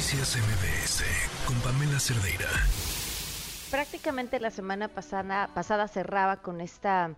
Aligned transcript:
Noticias 0.00 0.38
MBS 0.38 1.04
con 1.46 1.60
Pamela 1.60 2.00
Cerdeira. 2.00 2.48
Prácticamente 3.70 4.40
la 4.40 4.50
semana 4.50 4.88
pasada, 4.88 5.88
cerraba 5.88 6.38
con 6.38 6.62
esta 6.62 7.16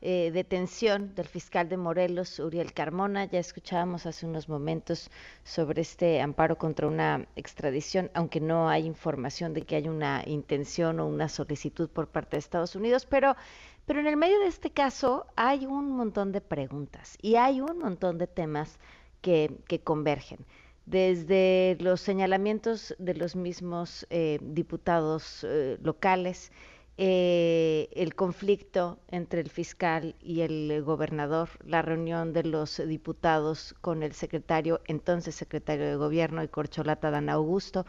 eh, 0.00 0.30
detención 0.32 1.14
del 1.14 1.28
fiscal 1.28 1.68
de 1.68 1.76
Morelos, 1.76 2.38
Uriel 2.38 2.72
Carmona. 2.72 3.26
Ya 3.26 3.38
escuchábamos 3.38 4.06
hace 4.06 4.24
unos 4.24 4.48
momentos 4.48 5.10
sobre 5.44 5.82
este 5.82 6.22
amparo 6.22 6.56
contra 6.56 6.86
una 6.88 7.26
extradición, 7.36 8.10
aunque 8.14 8.40
no 8.40 8.70
hay 8.70 8.86
información 8.86 9.52
de 9.52 9.60
que 9.66 9.76
haya 9.76 9.90
una 9.90 10.22
intención 10.24 11.00
o 11.00 11.06
una 11.06 11.28
solicitud 11.28 11.90
por 11.90 12.08
parte 12.08 12.36
de 12.36 12.38
Estados 12.38 12.74
Unidos, 12.74 13.04
pero 13.04 13.36
pero 13.84 14.00
en 14.00 14.06
el 14.06 14.16
medio 14.16 14.38
de 14.38 14.46
este 14.46 14.70
caso 14.70 15.26
hay 15.36 15.66
un 15.66 15.90
montón 15.90 16.32
de 16.32 16.40
preguntas 16.40 17.18
y 17.20 17.34
hay 17.34 17.60
un 17.60 17.78
montón 17.78 18.16
de 18.16 18.26
temas 18.26 18.78
que 19.20 19.80
convergen. 19.84 20.46
Desde 20.86 21.76
los 21.80 22.00
señalamientos 22.00 22.94
de 22.98 23.14
los 23.14 23.36
mismos 23.36 24.06
eh, 24.10 24.38
diputados 24.42 25.44
eh, 25.48 25.78
locales, 25.82 26.50
eh, 26.98 27.88
el 27.92 28.14
conflicto 28.14 28.98
entre 29.08 29.40
el 29.40 29.48
fiscal 29.48 30.14
y 30.20 30.42
el 30.42 30.82
gobernador, 30.84 31.48
la 31.64 31.80
reunión 31.80 32.34
de 32.34 32.44
los 32.44 32.82
diputados 32.86 33.74
con 33.80 34.02
el 34.02 34.12
secretario, 34.12 34.82
entonces 34.86 35.34
secretario 35.34 35.86
de 35.86 35.96
gobierno 35.96 36.42
y 36.44 36.48
corcholata 36.48 37.10
Dan 37.10 37.30
Augusto, 37.30 37.86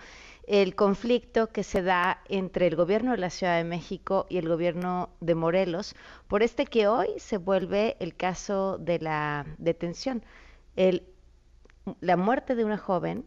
el 0.48 0.74
conflicto 0.76 1.48
que 1.50 1.64
se 1.64 1.82
da 1.82 2.22
entre 2.30 2.68
el 2.68 2.78
gobierno 2.78 3.12
de 3.12 3.18
la 3.18 3.30
Ciudad 3.30 3.58
de 3.58 3.66
México 3.66 4.26
y 4.30 4.38
el 4.38 4.48
gobierno 4.48 5.10
de 5.20 5.36
Morelos, 5.36 5.96
por 6.28 6.42
este 6.42 6.66
que 6.66 6.88
hoy 6.88 7.08
se 7.18 7.38
vuelve 7.38 7.98
el 8.00 8.16
caso 8.16 8.78
de 8.78 9.00
la 9.00 9.46
detención, 9.58 10.24
el, 10.78 11.04
la 12.00 12.18
muerte 12.18 12.56
de 12.56 12.66
una 12.66 12.78
joven 12.78 13.26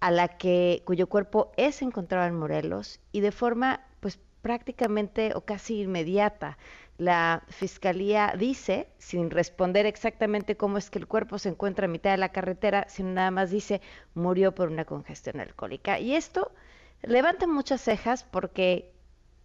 a 0.00 0.10
la 0.10 0.28
que 0.28 0.82
cuyo 0.84 1.08
cuerpo 1.08 1.52
es 1.56 1.82
encontrado 1.82 2.26
en 2.26 2.38
Morelos 2.38 3.00
y 3.12 3.20
de 3.20 3.32
forma 3.32 3.80
pues 4.00 4.18
prácticamente 4.42 5.32
o 5.34 5.42
casi 5.42 5.80
inmediata 5.80 6.58
la 6.98 7.42
fiscalía 7.48 8.34
dice, 8.38 8.88
sin 8.98 9.30
responder 9.30 9.84
exactamente 9.86 10.56
cómo 10.56 10.78
es 10.78 10.90
que 10.90 10.98
el 11.00 11.08
cuerpo 11.08 11.38
se 11.38 11.48
encuentra 11.48 11.86
a 11.86 11.88
mitad 11.88 12.12
de 12.12 12.18
la 12.18 12.30
carretera, 12.30 12.86
sino 12.88 13.10
nada 13.10 13.30
más 13.30 13.50
dice 13.50 13.80
murió 14.14 14.54
por 14.54 14.68
una 14.68 14.84
congestión 14.84 15.40
alcohólica. 15.40 15.98
Y 15.98 16.14
esto 16.14 16.52
levanta 17.02 17.46
muchas 17.46 17.80
cejas 17.80 18.24
porque 18.24 18.92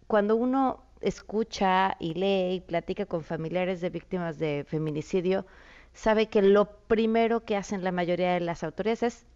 cuando 0.06 0.36
uno 0.36 0.84
escucha 1.00 1.96
y 1.98 2.14
lee 2.14 2.54
y 2.54 2.60
platica 2.60 3.06
con 3.06 3.24
familiares 3.24 3.80
de 3.80 3.90
víctimas 3.90 4.38
de 4.38 4.64
feminicidio, 4.68 5.44
sabe 5.92 6.28
que 6.28 6.42
lo 6.42 6.66
primero 6.86 7.44
que 7.44 7.56
hacen 7.56 7.84
la 7.84 7.92
mayoría 7.92 8.34
de 8.34 8.40
las 8.40 8.64
autoridades 8.64 9.02
es 9.02 9.26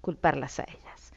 culparlas 0.00 0.58
a 0.58 0.64
ellas. 0.64 1.12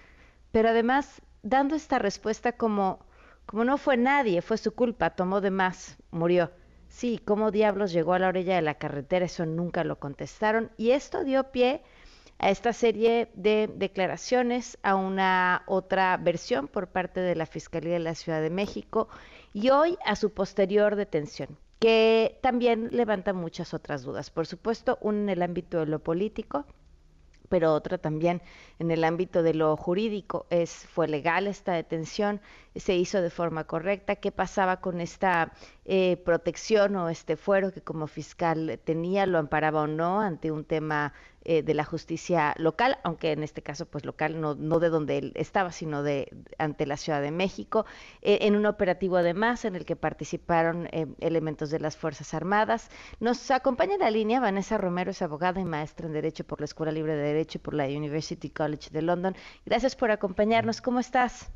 Pero 0.51 0.69
además, 0.69 1.21
dando 1.41 1.75
esta 1.75 1.99
respuesta 1.99 2.53
como 2.53 2.99
como 3.45 3.65
no 3.65 3.77
fue 3.77 3.97
nadie, 3.97 4.41
fue 4.41 4.57
su 4.57 4.73
culpa, 4.73 5.11
tomó 5.11 5.41
de 5.41 5.51
más, 5.51 5.97
murió. 6.11 6.51
Sí, 6.87 7.19
¿cómo 7.23 7.51
diablos 7.51 7.91
llegó 7.91 8.13
a 8.13 8.19
la 8.19 8.27
orilla 8.27 8.55
de 8.55 8.61
la 8.61 8.75
carretera? 8.75 9.25
Eso 9.25 9.45
nunca 9.45 9.83
lo 9.83 9.99
contestaron. 9.99 10.71
Y 10.77 10.91
esto 10.91 11.23
dio 11.23 11.51
pie 11.51 11.83
a 12.39 12.49
esta 12.49 12.73
serie 12.73 13.31
de 13.33 13.69
declaraciones, 13.75 14.77
a 14.83 14.95
una 14.95 15.63
otra 15.67 16.17
versión 16.17 16.67
por 16.67 16.87
parte 16.87 17.19
de 17.19 17.35
la 17.35 17.45
Fiscalía 17.45 17.93
de 17.93 17.99
la 17.99 18.15
Ciudad 18.15 18.41
de 18.41 18.49
México 18.49 19.07
y 19.53 19.69
hoy 19.69 19.97
a 20.05 20.15
su 20.15 20.33
posterior 20.33 20.95
detención, 20.95 21.57
que 21.79 22.39
también 22.41 22.89
levanta 22.91 23.33
muchas 23.33 23.73
otras 23.73 24.03
dudas. 24.03 24.29
Por 24.29 24.47
supuesto, 24.47 24.97
una 25.01 25.19
en 25.23 25.29
el 25.29 25.41
ámbito 25.41 25.79
de 25.79 25.87
lo 25.87 25.99
político, 25.99 26.65
pero 27.49 27.73
otra 27.73 27.99
también 27.99 28.41
en 28.79 28.89
el 28.89 29.03
ámbito 29.03 29.43
de 29.43 29.53
lo 29.53 29.77
jurídico. 29.77 30.47
Es, 30.49 30.87
fue 30.87 31.07
legal 31.07 31.45
esta 31.47 31.73
detención, 31.73 32.41
se 32.75 32.95
hizo 32.95 33.21
de 33.21 33.29
forma 33.29 33.65
correcta, 33.65 34.15
qué 34.15 34.31
pasaba 34.31 34.81
con 34.81 35.01
esta 35.01 35.53
eh, 35.85 36.17
protección 36.23 36.95
o 36.95 37.09
este 37.09 37.35
fuero 37.35 37.73
que 37.73 37.81
como 37.81 38.07
fiscal 38.07 38.79
tenía, 38.85 39.25
lo 39.25 39.37
amparaba 39.37 39.81
o 39.81 39.87
no 39.87 40.21
ante 40.21 40.49
un 40.51 40.63
tema 40.63 41.13
eh, 41.43 41.61
de 41.61 41.73
la 41.73 41.83
justicia 41.83 42.53
local, 42.57 42.99
aunque 43.03 43.33
en 43.33 43.43
este 43.43 43.61
caso 43.61 43.85
pues 43.85 44.05
local 44.05 44.39
no, 44.39 44.55
no 44.55 44.79
de 44.79 44.87
donde 44.87 45.17
él 45.17 45.33
estaba, 45.35 45.73
sino 45.73 46.01
de 46.01 46.31
ante 46.57 46.85
la 46.85 46.95
Ciudad 46.95 47.21
de 47.21 47.31
México, 47.31 47.85
eh, 48.21 48.39
en 48.41 48.55
un 48.55 48.65
operativo 48.65 49.17
además 49.17 49.65
en 49.65 49.75
el 49.75 49.83
que 49.85 49.97
participaron 49.97 50.87
elementos 51.19 51.69
de 51.69 51.79
las 51.79 51.97
Fuerzas 51.97 52.33
Armadas. 52.33 52.89
Nos 53.19 53.51
acompaña 53.51 53.95
en 53.95 54.01
la 54.01 54.11
línea 54.11 54.39
Vanessa 54.39 54.77
Romero, 54.77 55.11
es 55.11 55.21
abogada 55.21 55.59
y 55.59 55.65
maestra 55.65 56.07
en 56.07 56.13
Derecho 56.13 56.45
por 56.45 56.61
la 56.61 56.65
Escuela 56.65 56.93
Libre 56.93 57.15
de 57.15 57.23
Derecho 57.23 57.57
y 57.57 57.61
por 57.61 57.73
la 57.73 57.85
University 57.87 58.49
College 58.49 58.89
de 58.91 59.01
London. 59.01 59.35
Gracias 59.65 59.95
por 59.97 60.11
acompañarnos. 60.11 60.81
¿Cómo 60.81 60.99
estás? 60.99 61.51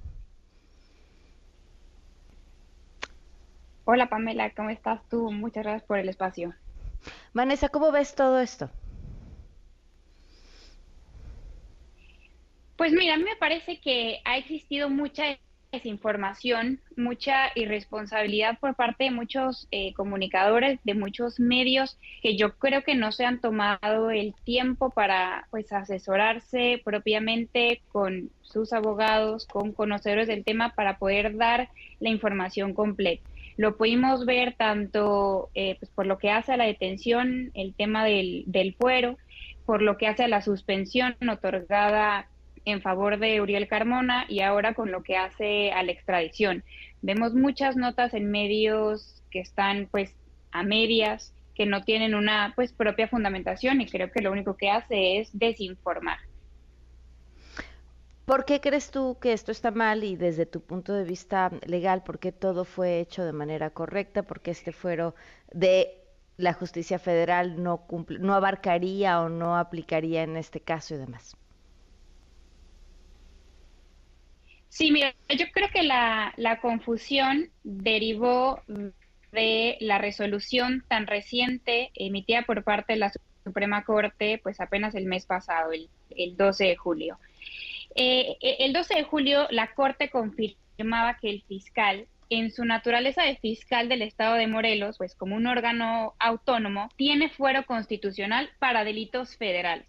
Hola 3.89 4.09
Pamela, 4.09 4.49
¿cómo 4.49 4.69
estás 4.69 4.99
tú? 5.07 5.31
Muchas 5.31 5.63
gracias 5.63 5.83
por 5.83 5.97
el 5.97 6.09
espacio. 6.09 6.53
Vanessa, 7.33 7.69
¿cómo 7.69 7.89
ves 7.89 8.15
todo 8.15 8.37
esto? 8.37 8.69
Pues 12.75 12.91
mira, 12.91 13.13
a 13.13 13.17
mí 13.17 13.23
me 13.23 13.37
parece 13.37 13.79
que 13.79 14.19
ha 14.25 14.35
existido 14.35 14.89
mucha 14.89 15.23
desinformación, 15.71 16.81
mucha 16.97 17.51
irresponsabilidad 17.55 18.59
por 18.59 18.75
parte 18.75 19.05
de 19.05 19.11
muchos 19.11 19.69
eh, 19.71 19.93
comunicadores, 19.93 20.81
de 20.83 20.93
muchos 20.93 21.39
medios, 21.39 21.97
que 22.21 22.35
yo 22.35 22.57
creo 22.57 22.83
que 22.83 22.95
no 22.95 23.13
se 23.13 23.23
han 23.23 23.39
tomado 23.39 24.11
el 24.11 24.33
tiempo 24.43 24.89
para 24.89 25.47
pues 25.49 25.71
asesorarse 25.71 26.81
propiamente 26.83 27.81
con 27.87 28.31
sus 28.41 28.73
abogados, 28.73 29.45
con 29.45 29.71
conocedores 29.71 30.27
del 30.27 30.43
tema 30.43 30.73
para 30.75 30.97
poder 30.97 31.37
dar 31.37 31.69
la 32.01 32.09
información 32.09 32.73
completa. 32.73 33.23
Lo 33.57 33.75
pudimos 33.75 34.25
ver 34.25 34.55
tanto 34.55 35.49
eh, 35.55 35.75
pues, 35.79 35.91
por 35.91 36.05
lo 36.05 36.17
que 36.17 36.29
hace 36.29 36.53
a 36.53 36.57
la 36.57 36.65
detención, 36.65 37.51
el 37.55 37.73
tema 37.73 38.05
del, 38.05 38.43
del 38.45 38.75
fuero, 38.75 39.17
por 39.65 39.81
lo 39.81 39.97
que 39.97 40.07
hace 40.07 40.23
a 40.23 40.27
la 40.27 40.41
suspensión 40.41 41.15
otorgada 41.29 42.29
en 42.65 42.81
favor 42.81 43.17
de 43.17 43.41
Uriel 43.41 43.67
Carmona 43.67 44.25
y 44.27 44.41
ahora 44.41 44.73
con 44.73 44.91
lo 44.91 45.01
que 45.01 45.17
hace 45.17 45.71
a 45.71 45.83
la 45.83 45.91
extradición. 45.91 46.63
Vemos 47.01 47.33
muchas 47.33 47.75
notas 47.75 48.13
en 48.13 48.29
medios 48.29 49.23
que 49.31 49.39
están 49.39 49.87
pues 49.89 50.13
a 50.51 50.63
medias, 50.63 51.33
que 51.55 51.65
no 51.65 51.83
tienen 51.83 52.13
una 52.13 52.53
pues 52.55 52.73
propia 52.73 53.07
fundamentación 53.07 53.81
y 53.81 53.87
creo 53.87 54.11
que 54.11 54.21
lo 54.21 54.31
único 54.31 54.55
que 54.55 54.69
hace 54.69 55.17
es 55.19 55.29
desinformar. 55.33 56.19
¿Por 58.27 58.43
qué 58.43 58.59
crees 58.59 58.91
tú 58.91 59.17
que 59.21 59.31
esto 59.31 59.53
está 59.53 59.71
mal 59.71 60.03
y 60.03 60.17
desde 60.17 60.45
tu 60.45 60.59
punto 60.59 60.91
de 60.91 61.05
vista 61.05 61.49
legal, 61.65 62.03
por 62.03 62.19
qué 62.19 62.33
todo 62.33 62.65
fue 62.65 62.99
hecho 62.99 63.23
de 63.23 63.31
manera 63.31 63.69
correcta, 63.69 64.23
por 64.23 64.41
qué 64.41 64.51
este 64.51 64.73
fuero 64.73 65.15
de 65.53 66.03
la 66.35 66.51
justicia 66.51 66.99
federal 66.99 67.63
no, 67.63 67.87
cumple, 67.87 68.19
no 68.19 68.33
abarcaría 68.33 69.21
o 69.21 69.29
no 69.29 69.55
aplicaría 69.57 70.23
en 70.23 70.35
este 70.35 70.59
caso 70.59 70.95
y 70.95 70.97
demás? 70.97 71.37
Sí, 74.67 74.91
mira, 74.91 75.15
yo 75.29 75.45
creo 75.53 75.69
que 75.73 75.83
la, 75.83 76.33
la 76.35 76.59
confusión 76.59 77.49
derivó 77.63 78.61
de 79.31 79.77
la 79.79 79.99
resolución 79.99 80.83
tan 80.89 81.07
reciente 81.07 81.91
emitida 81.95 82.41
por 82.41 82.65
parte 82.65 82.91
de 82.91 82.99
la 82.99 83.11
Suprema 83.45 83.85
Corte, 83.85 84.41
pues 84.43 84.59
apenas 84.59 84.95
el 84.95 85.05
mes 85.05 85.25
pasado, 85.25 85.71
el, 85.71 85.89
el 86.09 86.35
12 86.35 86.65
de 86.65 86.75
julio. 86.75 87.17
Eh, 87.99 88.37
eh, 88.41 88.57
el 88.59 88.73
12 88.73 88.93
de 88.93 89.03
julio 89.03 89.47
la 89.49 89.73
Corte 89.73 90.11
confirmaba 90.11 91.17
que 91.19 91.31
el 91.31 91.41
fiscal, 91.41 92.05
en 92.29 92.51
su 92.51 92.63
naturaleza 92.63 93.23
de 93.23 93.37
fiscal 93.37 93.89
del 93.89 94.03
Estado 94.03 94.35
de 94.35 94.45
Morelos, 94.45 94.99
pues 94.99 95.15
como 95.15 95.35
un 95.35 95.47
órgano 95.47 96.13
autónomo, 96.19 96.89
tiene 96.95 97.29
fuero 97.29 97.65
constitucional 97.65 98.51
para 98.59 98.83
delitos 98.83 99.35
federales. 99.35 99.87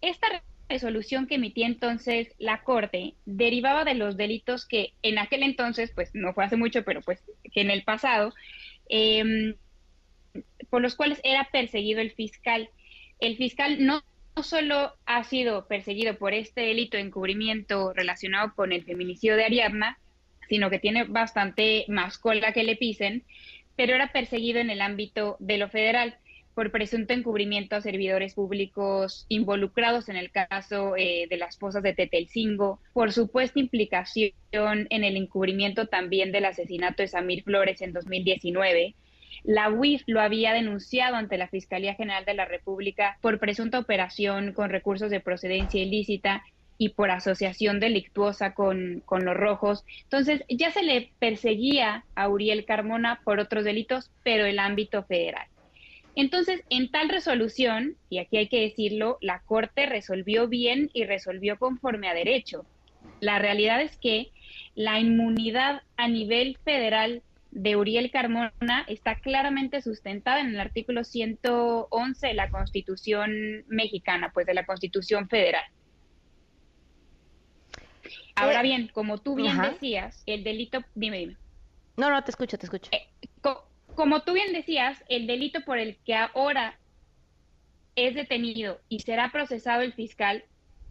Esta 0.00 0.42
resolución 0.70 1.26
que 1.26 1.34
emitía 1.34 1.66
entonces 1.66 2.34
la 2.38 2.62
Corte 2.62 3.12
derivaba 3.26 3.84
de 3.84 3.94
los 3.94 4.16
delitos 4.16 4.66
que 4.66 4.94
en 5.02 5.18
aquel 5.18 5.42
entonces, 5.42 5.92
pues 5.94 6.12
no 6.14 6.32
fue 6.32 6.46
hace 6.46 6.56
mucho, 6.56 6.84
pero 6.84 7.02
pues 7.02 7.22
que 7.52 7.60
en 7.60 7.70
el 7.70 7.82
pasado, 7.82 8.32
em, 8.88 9.56
por 10.70 10.80
los 10.80 10.94
cuales 10.94 11.20
era 11.22 11.50
perseguido 11.52 12.00
el 12.00 12.12
fiscal. 12.12 12.70
El 13.18 13.36
fiscal 13.36 13.84
no 13.84 13.96
no 13.96 14.02
solo 14.42 14.94
ha 15.06 15.24
sido 15.24 15.66
perseguido 15.66 16.16
por 16.16 16.34
este 16.34 16.62
delito 16.62 16.96
de 16.96 17.04
encubrimiento 17.04 17.92
relacionado 17.92 18.54
con 18.54 18.72
el 18.72 18.84
feminicidio 18.84 19.36
de 19.36 19.44
Ariadna, 19.44 19.98
sino 20.48 20.70
que 20.70 20.78
tiene 20.78 21.04
bastante 21.04 21.84
más 21.88 22.18
cola 22.18 22.52
que 22.52 22.64
le 22.64 22.76
pisen, 22.76 23.24
pero 23.76 23.94
era 23.94 24.12
perseguido 24.12 24.58
en 24.58 24.70
el 24.70 24.80
ámbito 24.80 25.36
de 25.38 25.58
lo 25.58 25.68
federal 25.68 26.16
por 26.54 26.70
presunto 26.72 27.14
encubrimiento 27.14 27.76
a 27.76 27.80
servidores 27.80 28.34
públicos 28.34 29.24
involucrados 29.28 30.08
en 30.08 30.16
el 30.16 30.30
caso 30.30 30.96
eh, 30.96 31.26
de 31.30 31.36
las 31.36 31.58
fosas 31.58 31.82
de 31.82 31.94
Tetelcingo, 31.94 32.80
por 32.92 33.12
supuesta 33.12 33.60
implicación 33.60 34.32
en 34.52 35.04
el 35.04 35.16
encubrimiento 35.16 35.86
también 35.86 36.32
del 36.32 36.44
asesinato 36.44 37.02
de 37.02 37.08
Samir 37.08 37.44
Flores 37.44 37.80
en 37.80 37.92
2019, 37.92 38.94
la 39.44 39.70
UIF 39.70 40.02
lo 40.06 40.20
había 40.20 40.52
denunciado 40.52 41.16
ante 41.16 41.38
la 41.38 41.48
Fiscalía 41.48 41.94
General 41.94 42.24
de 42.24 42.34
la 42.34 42.44
República 42.44 43.18
por 43.20 43.38
presunta 43.38 43.78
operación 43.78 44.52
con 44.52 44.70
recursos 44.70 45.10
de 45.10 45.20
procedencia 45.20 45.82
ilícita 45.82 46.42
y 46.78 46.90
por 46.90 47.10
asociación 47.10 47.78
delictuosa 47.78 48.54
con, 48.54 49.02
con 49.04 49.24
los 49.24 49.36
rojos. 49.36 49.84
Entonces, 50.04 50.42
ya 50.48 50.70
se 50.70 50.82
le 50.82 51.10
perseguía 51.18 52.04
a 52.14 52.28
Uriel 52.28 52.64
Carmona 52.64 53.20
por 53.22 53.38
otros 53.38 53.64
delitos, 53.64 54.10
pero 54.22 54.46
el 54.46 54.58
ámbito 54.58 55.02
federal. 55.04 55.46
Entonces, 56.16 56.62
en 56.70 56.90
tal 56.90 57.08
resolución, 57.08 57.96
y 58.08 58.18
aquí 58.18 58.38
hay 58.38 58.48
que 58.48 58.62
decirlo, 58.62 59.18
la 59.20 59.40
Corte 59.40 59.86
resolvió 59.86 60.48
bien 60.48 60.90
y 60.92 61.04
resolvió 61.04 61.58
conforme 61.58 62.08
a 62.08 62.14
derecho. 62.14 62.64
La 63.20 63.38
realidad 63.38 63.82
es 63.82 63.96
que 63.96 64.30
la 64.74 64.98
inmunidad 64.98 65.82
a 65.96 66.08
nivel 66.08 66.56
federal 66.64 67.22
de 67.50 67.76
Uriel 67.76 68.10
Carmona 68.10 68.84
está 68.86 69.16
claramente 69.16 69.82
sustentada 69.82 70.40
en 70.40 70.48
el 70.48 70.60
artículo 70.60 71.04
111 71.04 72.26
de 72.26 72.34
la 72.34 72.50
Constitución 72.50 73.64
mexicana, 73.68 74.30
pues 74.32 74.46
de 74.46 74.54
la 74.54 74.66
Constitución 74.66 75.28
federal. 75.28 75.64
Ahora 78.34 78.60
eh, 78.60 78.62
bien, 78.62 78.88
como 78.88 79.18
tú 79.18 79.34
bien 79.34 79.60
decías, 79.60 80.22
el 80.26 80.44
delito, 80.44 80.82
dime, 80.94 81.18
dime. 81.18 81.36
No, 81.96 82.10
no, 82.10 82.22
te 82.24 82.30
escucho, 82.30 82.56
te 82.56 82.66
escucho. 82.66 82.90
Eh, 82.92 83.08
como 83.94 84.22
tú 84.22 84.32
bien 84.32 84.52
decías, 84.52 85.04
el 85.08 85.26
delito 85.26 85.62
por 85.64 85.78
el 85.78 85.98
que 86.04 86.14
ahora 86.14 86.78
es 87.96 88.14
detenido 88.14 88.80
y 88.88 89.00
será 89.00 89.30
procesado 89.30 89.82
el 89.82 89.92
fiscal 89.92 90.44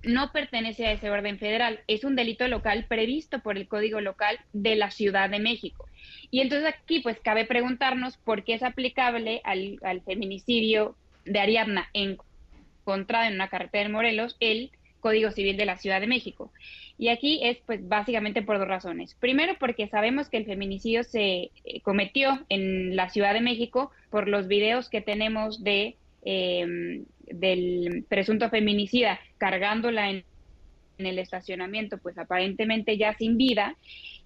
no 0.04 0.32
pertenece 0.32 0.86
a 0.86 0.94
ese 0.94 1.10
orden 1.10 1.40
federal, 1.40 1.82
es 1.88 2.04
un 2.04 2.16
delito 2.16 2.48
local 2.48 2.86
previsto 2.88 3.40
por 3.40 3.58
el 3.58 3.68
Código 3.68 4.00
Local 4.02 4.40
de 4.54 4.76
la 4.76 4.92
Ciudad 4.92 5.30
de 5.30 5.40
México. 5.40 5.88
Y 6.32 6.42
entonces 6.42 6.74
aquí 6.74 7.00
pues 7.02 7.20
cabe 7.20 7.46
preguntarnos 7.46 8.18
por 8.18 8.44
qué 8.44 8.54
es 8.54 8.64
aplicable 8.64 9.42
al, 9.44 9.80
feminicidio 10.06 10.96
de 11.26 11.40
Ariadna 11.40 11.90
encontrada 11.94 13.28
en 13.28 13.36
una 13.36 13.50
carretera 13.50 13.84
de 13.84 13.94
Morelos 13.94 14.38
el 14.40 14.72
Código 15.00 15.32
Civil 15.32 15.58
de 15.58 15.66
la 15.66 15.78
Ciudad 15.78 16.02
de 16.02 16.08
México. 16.08 16.52
Y 16.98 17.08
aquí 17.08 17.40
es 17.44 17.58
pues 17.66 17.88
básicamente 17.88 18.42
por 18.42 18.60
dos 18.60 18.68
razones. 18.68 19.16
Primero 19.16 19.56
porque 19.60 19.88
sabemos 19.88 20.30
que 20.30 20.38
el 20.38 20.46
feminicidio 20.46 21.04
se 21.04 21.52
eh, 21.64 21.82
cometió 21.82 22.46
en 22.50 22.96
la 22.96 23.10
Ciudad 23.10 23.34
de 23.34 23.42
México 23.42 23.92
por 24.10 24.28
los 24.28 24.48
videos 24.48 24.90
que 24.90 25.02
tenemos 25.02 25.64
de 25.64 25.96
em, 26.24 27.06
del 27.26 28.06
presunto 28.10 28.50
feminicida 28.50 29.20
cargándola 29.38 30.10
en, 30.10 30.24
en 30.98 31.06
el 31.06 31.20
estacionamiento, 31.20 31.98
pues 31.98 32.18
aparentemente 32.18 32.98
ya 32.98 33.14
sin 33.14 33.38
vida, 33.38 33.76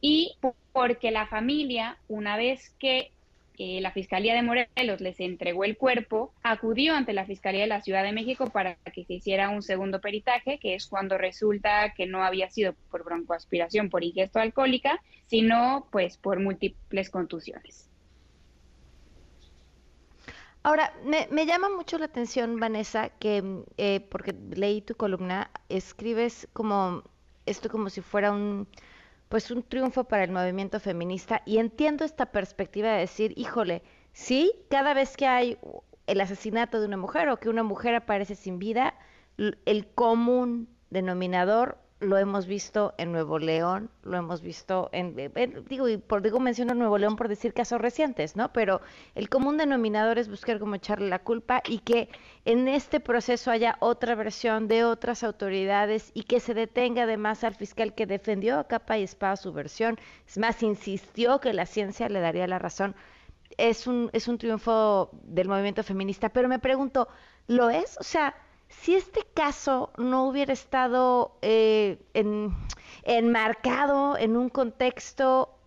y 0.02 0.36
porque 0.72 1.12
la 1.12 1.28
familia, 1.28 1.98
una 2.08 2.36
vez 2.36 2.76
que 2.80 3.12
eh, 3.60 3.82
la 3.82 3.92
Fiscalía 3.92 4.34
de 4.34 4.42
Morelos 4.42 5.00
les 5.00 5.20
entregó 5.20 5.64
el 5.64 5.78
cuerpo, 5.78 6.34
acudió 6.42 6.96
ante 6.96 7.14
la 7.14 7.26
Fiscalía 7.26 7.62
de 7.62 7.68
la 7.68 7.82
Ciudad 7.82 8.04
de 8.04 8.12
México 8.12 8.50
para 8.50 8.76
que 8.76 9.06
se 9.06 9.14
hiciera 9.14 9.50
un 9.50 9.62
segundo 9.62 10.02
peritaje, 10.02 10.58
que 10.58 10.74
es 10.74 10.88
cuando 10.88 11.18
resulta 11.20 11.94
que 11.96 12.08
no 12.08 12.24
había 12.24 12.50
sido 12.50 12.74
por 12.90 13.04
broncoaspiración, 13.04 13.90
por 13.90 14.04
ingesto 14.04 14.40
alcohólica, 14.40 15.00
sino 15.28 15.88
pues 15.92 16.18
por 16.18 16.40
múltiples 16.40 17.12
contusiones. 17.12 17.93
Ahora, 20.64 20.94
me, 21.04 21.46
llama 21.46 21.68
mucho 21.68 21.98
la 21.98 22.06
atención, 22.06 22.58
Vanessa, 22.58 23.10
que 23.10 23.64
eh, 23.78 24.08
porque 24.10 24.34
leí 24.34 24.82
tu 24.82 24.96
columna, 24.96 25.52
escribes 25.68 26.48
como 26.54 27.04
esto 27.46 27.70
como 27.70 27.90
si 27.90 28.00
fuera 28.00 28.32
un 28.32 28.68
pues 29.28 29.52
un 29.52 29.64
triunfo 29.64 30.06
para 30.06 30.24
el 30.24 30.32
movimiento 30.32 30.80
feminista 30.80 31.42
y 31.46 31.58
entiendo 31.58 32.06
esta 32.06 32.28
perspectiva 32.28 32.92
de 32.92 33.00
decir, 33.00 33.34
híjole, 33.36 33.82
sí, 34.14 34.54
cada 34.70 34.94
vez 34.94 35.18
que 35.18 35.28
hay 35.28 35.58
el 36.08 36.22
asesinato 36.22 36.80
de 36.80 36.88
una 36.88 36.98
mujer 36.98 37.30
o 37.30 37.38
que 37.38 37.50
una 37.50 37.64
mujer 37.64 37.96
aparece 37.96 38.36
sin 38.36 38.60
vida, 38.60 38.94
el 39.38 39.88
común 39.96 40.70
denominador 40.92 41.83
lo 42.04 42.18
hemos 42.18 42.46
visto 42.46 42.94
en 42.98 43.12
Nuevo 43.12 43.40
León, 43.40 43.90
lo 44.04 44.18
hemos 44.18 44.42
visto 44.42 44.90
en, 44.92 45.16
digo, 45.68 45.90
y 45.90 45.98
por 45.98 46.22
digo 46.22 46.40
menciono 46.40 46.74
Nuevo 46.74 46.98
León 46.98 47.16
por 47.16 47.28
decir 47.28 47.54
casos 47.54 47.82
recientes, 47.82 48.36
¿no? 48.36 48.52
Pero 48.54 48.82
el 49.16 49.30
común 49.30 49.58
denominador 49.58 50.20
es 50.20 50.30
buscar 50.30 50.60
cómo 50.60 50.76
echarle 50.76 51.10
la 51.10 51.20
culpa 51.20 51.62
y 51.68 51.80
que 51.80 52.10
en 52.46 52.68
este 52.68 53.00
proceso 53.00 53.52
haya 53.52 53.78
otra 53.80 54.16
versión 54.16 54.68
de 54.68 54.84
otras 54.84 55.24
autoridades 55.24 56.12
y 56.14 56.24
que 56.24 56.40
se 56.40 56.54
detenga 56.54 57.04
además 57.04 57.44
al 57.44 57.56
fiscal 57.56 57.94
que 57.96 58.06
defendió 58.06 58.60
a 58.60 58.68
capa 58.68 58.98
y 58.98 59.04
espada 59.04 59.36
su 59.36 59.54
versión, 59.54 59.98
es 60.28 60.38
más, 60.38 60.62
insistió 60.64 61.40
que 61.40 61.54
la 61.54 61.66
ciencia 61.66 62.10
le 62.10 62.20
daría 62.20 62.48
la 62.48 62.60
razón. 62.60 62.96
Es 63.58 63.88
un, 63.88 64.10
es 64.14 64.28
un 64.28 64.38
triunfo 64.38 65.10
del 65.24 65.48
movimiento 65.48 65.84
feminista, 65.84 66.30
pero 66.30 66.48
me 66.50 66.60
pregunto, 66.60 67.08
¿lo 67.48 67.70
es? 67.70 67.98
O 68.00 68.04
sea, 68.04 68.36
si 68.82 68.96
este 68.96 69.26
caso 69.34 69.92
no 69.98 70.26
hubiera 70.28 70.54
estado 70.54 71.38
eh, 71.42 72.00
enmarcado 73.04 74.18
en 74.18 74.36
un 74.36 74.50
contexto 74.50 75.58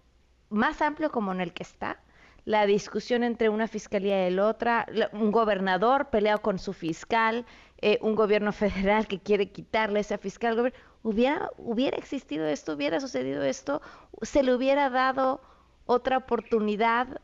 más 0.51 0.83
amplio 0.83 1.11
como 1.11 1.33
en 1.33 1.41
el 1.41 1.53
que 1.53 1.63
está, 1.63 2.01
la 2.45 2.65
discusión 2.67 3.25
entre 3.25 3.49
una 3.49 3.67
fiscalía 3.69 4.29
y 4.29 4.31
la 4.33 4.47
otra, 4.47 4.87
un 5.13 5.33
gobernador 5.33 6.11
peleado 6.11 6.41
con 6.43 6.59
su 6.59 6.73
fiscal, 6.73 7.45
eh, 7.79 7.99
un 8.03 8.15
gobierno 8.15 8.53
federal 8.53 9.07
que 9.07 9.19
quiere 9.19 9.51
quitarle 9.51 10.01
ese 10.01 10.17
fiscal, 10.19 10.73
hubiera, 11.03 11.51
hubiera 11.59 11.97
existido 11.97 12.47
esto, 12.47 12.75
hubiera 12.75 13.01
sucedido 13.01 13.43
esto, 13.43 13.83
se 14.23 14.43
le 14.43 14.55
hubiera 14.55 14.91
dado 14.91 15.41
otra 15.87 16.19
oportunidad 16.19 17.21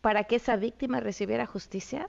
para 0.00 0.24
que 0.24 0.36
esa 0.36 0.56
víctima 0.56 1.00
recibiera 1.00 1.46
justicia. 1.46 2.08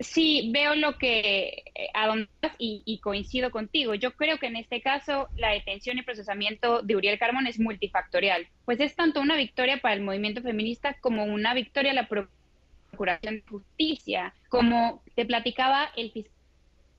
Sí, 0.00 0.50
veo 0.52 0.76
lo 0.76 0.96
que 0.96 1.64
eh, 1.74 1.88
a 1.92 2.14
y, 2.58 2.82
y, 2.84 2.98
coincido 3.00 3.50
contigo. 3.50 3.94
Yo 3.94 4.12
creo 4.12 4.38
que 4.38 4.46
en 4.46 4.56
este 4.56 4.80
caso 4.80 5.28
la 5.36 5.50
detención 5.50 5.98
y 5.98 6.02
procesamiento 6.02 6.82
de 6.82 6.94
Uriel 6.94 7.18
Carmón 7.18 7.48
es 7.48 7.58
multifactorial, 7.58 8.46
pues 8.64 8.78
es 8.78 8.94
tanto 8.94 9.20
una 9.20 9.36
victoria 9.36 9.78
para 9.78 9.94
el 9.94 10.02
movimiento 10.02 10.40
feminista 10.40 10.96
como 11.00 11.24
una 11.24 11.52
victoria 11.52 11.90
a 11.90 11.94
la 11.94 12.08
Procuración 12.08 13.36
de 13.36 13.44
Justicia. 13.48 14.34
Como 14.48 15.02
te 15.16 15.24
platicaba, 15.26 15.90
el 15.96 16.12
fiscal 16.12 16.37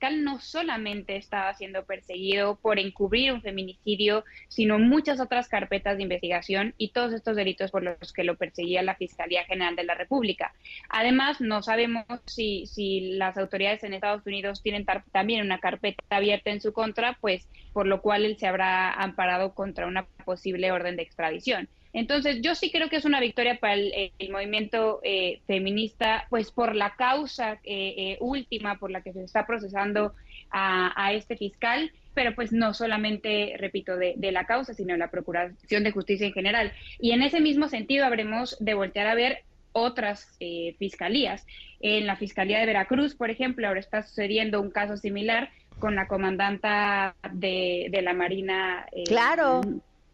no 0.08 0.40
solamente 0.40 1.16
estaba 1.16 1.52
siendo 1.52 1.84
perseguido 1.84 2.56
por 2.56 2.78
encubrir 2.78 3.32
un 3.32 3.42
feminicidio, 3.42 4.24
sino 4.48 4.78
muchas 4.78 5.20
otras 5.20 5.48
carpetas 5.48 5.98
de 5.98 6.04
investigación 6.04 6.74
y 6.78 6.92
todos 6.92 7.12
estos 7.12 7.36
delitos 7.36 7.70
por 7.70 7.82
los 7.82 8.12
que 8.14 8.24
lo 8.24 8.36
perseguía 8.36 8.82
la 8.82 8.94
Fiscalía 8.94 9.44
General 9.44 9.76
de 9.76 9.84
la 9.84 9.94
República. 9.94 10.54
Además, 10.88 11.40
no 11.42 11.62
sabemos 11.62 12.06
si, 12.24 12.66
si 12.66 13.12
las 13.18 13.36
autoridades 13.36 13.84
en 13.84 13.92
Estados 13.92 14.26
Unidos 14.26 14.62
tienen 14.62 14.86
también 15.12 15.44
una 15.44 15.60
carpeta 15.60 16.02
abierta 16.08 16.50
en 16.50 16.62
su 16.62 16.72
contra, 16.72 17.18
pues 17.20 17.46
por 17.74 17.86
lo 17.86 18.00
cual 18.00 18.24
él 18.24 18.38
se 18.38 18.46
habrá 18.46 18.92
amparado 18.94 19.54
contra 19.54 19.86
una 19.86 20.06
posible 20.24 20.72
orden 20.72 20.96
de 20.96 21.02
extradición. 21.02 21.68
Entonces, 21.92 22.40
yo 22.40 22.54
sí 22.54 22.70
creo 22.70 22.88
que 22.88 22.96
es 22.96 23.04
una 23.04 23.20
victoria 23.20 23.58
para 23.58 23.74
el, 23.74 24.12
movimiento 24.30 25.00
eh, 25.02 25.40
feminista, 25.46 26.26
pues 26.30 26.52
por 26.52 26.76
la 26.76 26.94
causa 26.94 27.54
eh, 27.64 27.94
eh, 27.96 28.16
última 28.20 28.78
por 28.78 28.90
la 28.90 29.02
que 29.02 29.12
se 29.12 29.24
está 29.24 29.46
procesando 29.46 30.14
a, 30.52 31.12
este 31.12 31.36
fiscal, 31.36 31.92
pero 32.14 32.34
pues 32.34 32.52
no 32.52 32.74
solamente, 32.74 33.54
repito, 33.58 33.96
de, 33.96 34.16
la 34.32 34.44
causa, 34.44 34.74
sino 34.74 34.92
de 34.92 34.98
la 34.98 35.10
Procuración 35.10 35.84
de 35.84 35.90
Justicia 35.90 36.26
en 36.26 36.32
general. 36.32 36.72
Y 36.98 37.12
en 37.12 37.22
ese 37.22 37.40
mismo 37.40 37.68
sentido, 37.68 38.04
habremos 38.04 38.56
de 38.60 38.74
voltear 38.74 39.06
a 39.06 39.14
ver 39.14 39.44
otras 39.72 40.36
fiscalías. 40.78 41.46
En 41.80 42.06
la 42.06 42.16
Fiscalía 42.16 42.58
de 42.58 42.66
Veracruz, 42.66 43.14
por 43.14 43.30
ejemplo, 43.30 43.66
ahora 43.66 43.80
está 43.80 44.02
sucediendo 44.02 44.60
un 44.60 44.70
caso 44.70 44.96
similar 44.96 45.50
con 45.78 45.94
la 45.94 46.08
comandanta 46.08 47.14
de, 47.32 47.88
de 47.90 48.02
la 48.02 48.12
Marina. 48.12 48.86
claro 49.06 49.62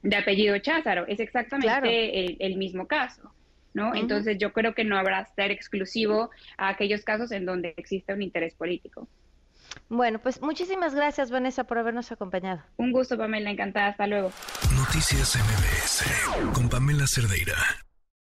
de 0.03 0.17
apellido 0.17 0.59
Cházaro. 0.59 1.07
Es 1.07 1.21
exactamente 1.21 2.45
el, 2.45 2.57
mismo 2.57 2.87
caso. 2.87 3.33
¿no? 3.75 3.95
Entonces 3.95 4.39
yo 4.39 4.53
creo 4.53 4.75
que 4.75 4.85
no 4.85 4.97
habrá 4.97 5.27
ser 5.35 5.51
exclusivo 5.51 6.31
a 6.57 6.69
aquellos 6.69 7.05
casos 7.05 7.31
en 7.33 7.45
donde 7.45 7.75
existe 7.77 8.15
un 8.15 8.23
interés 8.23 8.55
político. 8.55 9.09
Bueno, 9.89 10.19
pues 10.19 10.41
muchísimas 10.41 10.95
gracias 10.95 11.31
Vanessa 11.31 11.65
por 11.65 11.79
habernos 11.79 12.11
acompañado. 12.11 12.63
Un 12.77 12.93
gusto 12.93 13.19
Pamela, 13.19 13.51
encantada, 13.51 13.89
hasta 13.89 14.07
luego. 14.07 14.33
Noticias 14.75 15.37
MBS 15.37 16.53
con 16.55 16.69
Pamela 16.69 17.07
Cerdeira. 17.07 17.55